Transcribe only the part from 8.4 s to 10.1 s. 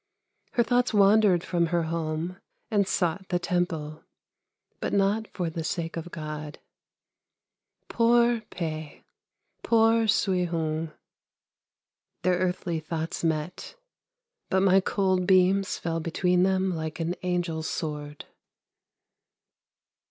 Pe! Poor